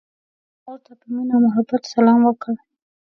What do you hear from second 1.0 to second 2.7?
مینه او محبت سلام وکړ.